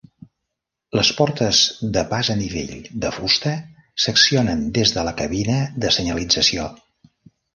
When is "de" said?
1.97-2.03, 3.03-3.11, 4.97-5.03, 5.85-5.95